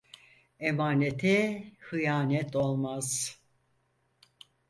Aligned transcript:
Emanete 0.59 1.63
hıyanet 1.79 2.55
olmaz. 2.55 3.39